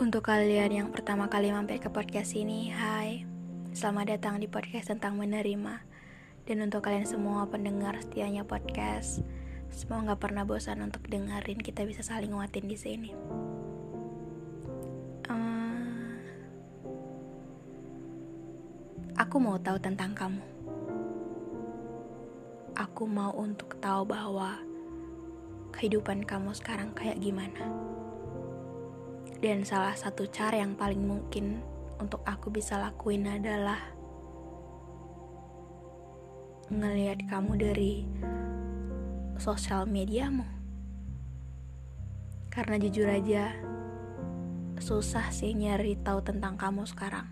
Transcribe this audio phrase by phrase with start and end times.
[0.00, 3.20] Untuk kalian yang pertama kali mampir ke podcast ini, hai.
[3.76, 5.76] Selamat datang di podcast tentang menerima.
[6.48, 9.20] Dan untuk kalian semua pendengar setianya podcast,
[9.68, 13.12] Semoga nggak pernah bosan untuk dengerin kita bisa saling nguatin di sini.
[15.28, 16.16] Uh,
[19.20, 20.44] aku mau tahu tentang kamu.
[22.72, 24.64] Aku mau untuk tahu bahwa
[25.76, 27.68] kehidupan kamu sekarang kayak gimana.
[29.40, 31.64] Dan salah satu cara yang paling mungkin
[31.96, 33.80] untuk aku bisa lakuin adalah
[36.68, 38.04] ngelihat kamu dari
[39.40, 40.44] sosial mediamu.
[42.52, 43.56] Karena jujur aja,
[44.76, 47.24] susah sih nyari tahu tentang kamu sekarang.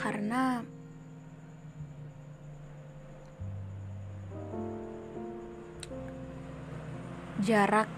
[0.00, 0.64] Karena
[7.44, 7.92] jarak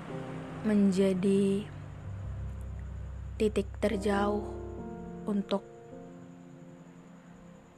[0.67, 1.63] menjadi
[3.39, 4.43] titik terjauh
[5.31, 5.63] untuk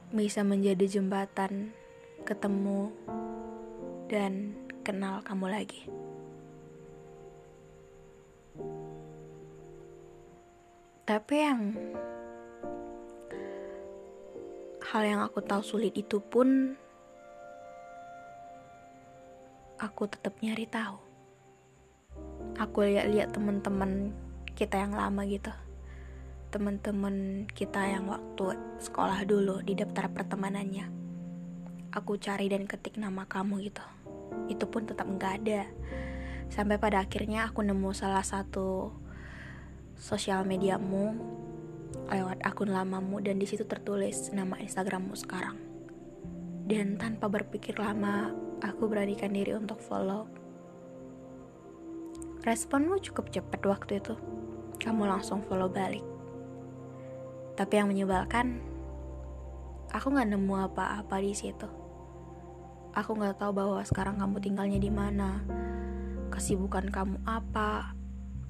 [0.09, 1.69] bisa menjadi jembatan
[2.25, 2.89] ketemu
[4.09, 5.85] dan kenal kamu lagi.
[11.05, 11.77] Tapi yang
[14.81, 16.73] hal yang aku tahu sulit itu pun
[19.77, 21.10] aku tetap nyari tahu.
[22.61, 24.13] Aku lihat-lihat teman-teman
[24.53, 25.49] kita yang lama gitu.
[26.53, 30.85] Teman-teman kita yang waktu sekolah dulu di daftar pertemanannya.
[31.89, 33.81] Aku cari dan ketik nama kamu gitu.
[34.45, 35.65] Itu pun tetap nggak ada.
[36.53, 38.93] Sampai pada akhirnya aku nemu salah satu
[39.97, 41.17] sosial mediamu
[42.13, 45.57] lewat akun lamamu dan di situ tertulis nama Instagrammu sekarang.
[46.69, 48.29] Dan tanpa berpikir lama
[48.61, 50.40] aku beranikan diri untuk follow
[52.41, 54.17] responmu cukup cepat waktu itu.
[54.81, 56.01] Kamu langsung follow balik.
[57.53, 58.61] Tapi yang menyebalkan
[59.93, 61.67] aku nggak nemu apa-apa di situ.
[62.97, 65.43] Aku nggak tahu bahwa sekarang kamu tinggalnya di mana,
[66.33, 67.95] kesibukan kamu apa,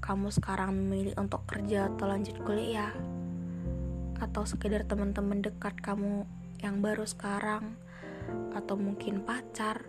[0.01, 2.89] kamu sekarang memilih untuk kerja atau lanjut kuliah,
[4.17, 6.25] atau sekedar teman-teman dekat kamu
[6.57, 7.77] yang baru sekarang,
[8.57, 9.85] atau mungkin pacar.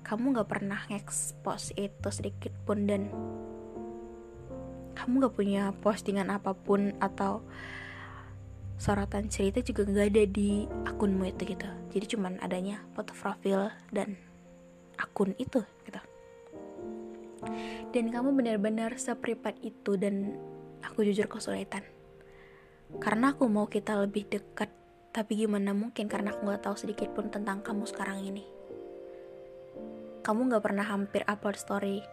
[0.00, 3.12] Kamu gak pernah ngekspos itu sedikit pun dan
[4.96, 7.40] kamu gak punya postingan apa pun atau
[8.80, 11.68] sorotan cerita juga gak ada di akunmu itu gitu.
[11.92, 14.16] Jadi cuman adanya foto profil dan
[15.00, 16.00] akun itu gitu.
[17.90, 20.36] Dan kamu benar-benar seprivat itu dan
[20.84, 21.84] aku jujur kesulitan.
[23.00, 24.68] Karena aku mau kita lebih dekat
[25.10, 28.59] tapi gimana mungkin karena aku gak tahu sedikit pun tentang kamu sekarang ini
[30.20, 32.04] kamu gak pernah hampir upload story.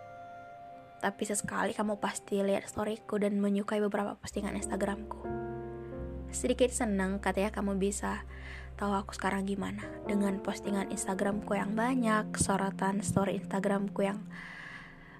[0.97, 5.21] Tapi sesekali kamu pasti lihat storyku dan menyukai beberapa postingan Instagramku.
[6.33, 8.25] Sedikit senang katanya kamu bisa
[8.75, 9.85] tahu aku sekarang gimana.
[10.09, 14.19] Dengan postingan Instagramku yang banyak, sorotan story Instagramku yang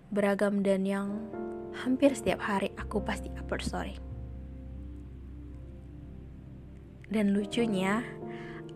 [0.10, 1.30] beragam dan yang
[1.84, 3.96] hampir setiap hari aku pasti upload story.
[7.08, 8.04] Dan lucunya,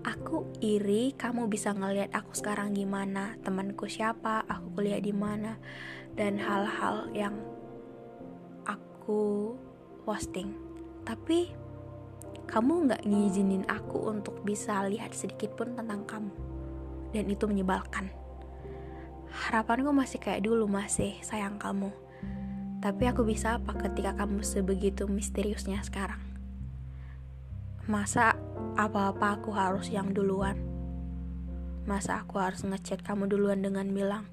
[0.01, 5.61] aku iri kamu bisa ngelihat aku sekarang gimana, temanku siapa, aku kuliah di mana,
[6.17, 7.37] dan hal-hal yang
[8.65, 9.55] aku
[10.03, 10.53] posting.
[11.05, 11.53] Tapi
[12.49, 16.33] kamu nggak ngizinin aku untuk bisa lihat sedikit pun tentang kamu.
[17.11, 18.09] Dan itu menyebalkan.
[19.31, 21.91] Harapanku masih kayak dulu masih sayang kamu.
[22.81, 26.19] Tapi aku bisa apa ketika kamu sebegitu misteriusnya sekarang?
[27.85, 28.40] Masa
[28.79, 30.57] apa-apa aku harus yang duluan?
[31.85, 34.25] Masa aku harus ngechat kamu duluan dengan bilang,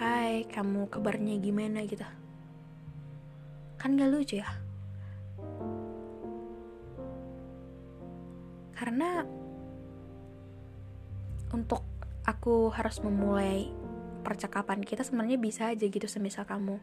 [0.00, 2.04] Hai, kamu kabarnya gimana gitu?
[3.78, 4.50] Kan gak lucu ya?
[8.74, 9.22] Karena
[11.52, 11.84] untuk
[12.24, 13.68] aku harus memulai
[14.22, 16.78] percakapan kita sebenarnya bisa aja gitu semisal kamu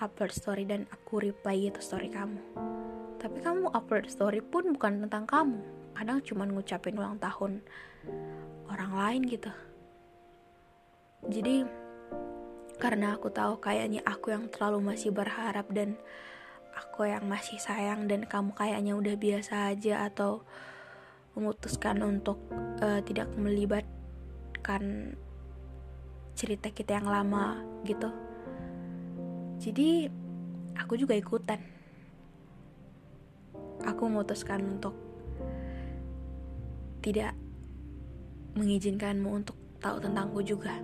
[0.00, 2.40] upload story dan aku reply itu story kamu
[3.18, 5.58] tapi kamu upload story pun bukan tentang kamu.
[5.94, 7.62] Kadang cuma ngucapin ulang tahun
[8.70, 9.50] orang lain gitu.
[11.26, 11.66] Jadi
[12.78, 15.98] karena aku tahu kayaknya aku yang terlalu masih berharap dan
[16.78, 20.46] aku yang masih sayang dan kamu kayaknya udah biasa aja atau
[21.34, 22.38] memutuskan untuk
[22.78, 25.14] uh, tidak melibatkan
[26.38, 28.14] cerita kita yang lama gitu.
[29.58, 30.06] Jadi
[30.78, 31.77] aku juga ikutan
[33.88, 34.92] aku memutuskan untuk
[37.00, 37.32] tidak
[38.52, 40.76] mengizinkanmu untuk tahu tentangku juga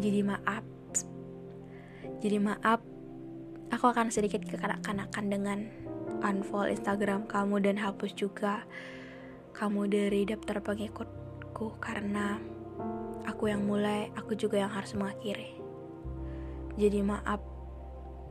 [0.00, 0.64] jadi maaf
[2.24, 2.80] jadi maaf
[3.68, 5.58] aku akan sedikit kekanak-kanakan dengan
[6.24, 8.64] unfollow Instagram kamu dan hapus juga
[9.52, 12.40] kamu dari daftar pengikutku karena
[13.26, 15.58] aku yang mulai, aku juga yang harus mengakhiri.
[16.78, 17.42] Jadi maaf,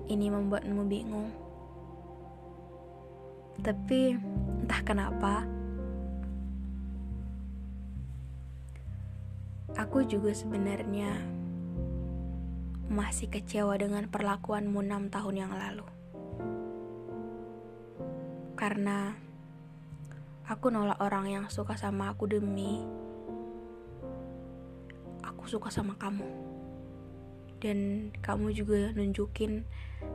[0.09, 1.29] ini membuatmu bingung.
[3.61, 4.17] Tapi
[4.65, 5.45] entah kenapa,
[9.77, 11.13] aku juga sebenarnya
[12.91, 15.87] masih kecewa dengan perlakuanmu enam tahun yang lalu.
[18.57, 19.15] Karena
[20.51, 22.83] Aku nolak orang yang suka sama aku demi
[25.23, 26.27] aku suka sama kamu.
[27.63, 29.63] Dan kamu juga nunjukin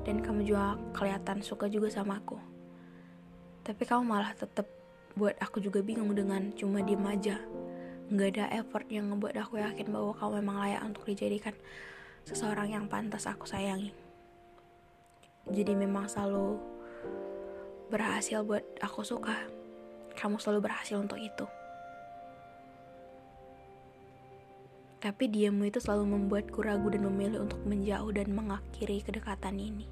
[0.05, 2.37] dan kamu juga kelihatan suka juga sama aku.
[3.67, 4.71] Tapi kamu malah tetap
[5.19, 7.43] buat aku juga bingung dengan cuma diem aja.
[8.07, 11.59] Nggak ada effort yang ngebuat aku yakin bahwa kamu memang layak untuk dijadikan
[12.23, 13.91] seseorang yang pantas aku sayangi.
[15.51, 16.63] Jadi memang selalu
[17.91, 19.35] berhasil buat aku suka
[20.17, 21.47] kamu selalu berhasil untuk itu.
[24.97, 29.87] Tapi diammu itu selalu membuatku ragu dan memilih untuk menjauh dan mengakhiri kedekatan ini.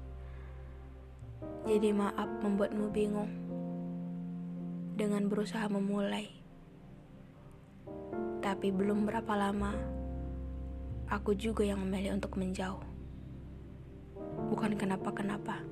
[1.69, 3.44] Jadi maaf membuatmu bingung
[4.95, 6.31] dengan berusaha memulai.
[8.39, 9.75] Tapi belum berapa lama,
[11.11, 12.79] aku juga yang memilih untuk menjauh.
[14.47, 15.67] Bukan kenapa-kenapa.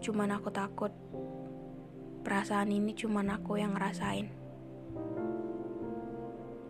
[0.00, 0.92] Cuman aku takut
[2.24, 4.32] perasaan ini cuma aku yang ngerasain.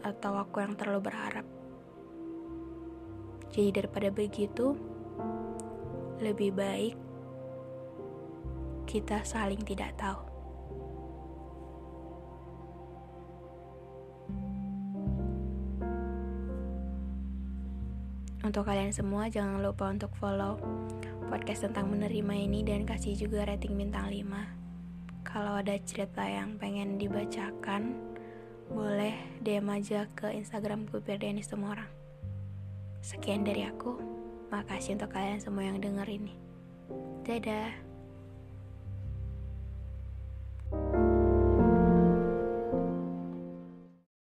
[0.03, 1.47] Atau aku yang terlalu berharap.
[3.55, 4.75] Jadi daripada begitu,
[6.19, 6.95] lebih baik
[8.91, 10.36] kita saling tidak tahu.
[18.47, 20.55] Untuk kalian semua jangan lupa untuk follow
[21.27, 26.95] podcast tentang menerima ini dan kasih juga rating bintang 5 kalau ada cerita yang pengen
[26.95, 27.99] dibacakan
[28.71, 31.91] boleh DM aja ke Instagram gue biar Dennis semua orang.
[33.03, 33.99] Sekian dari aku.
[34.55, 36.35] Makasih untuk kalian semua yang denger ini.
[37.27, 37.86] Dadah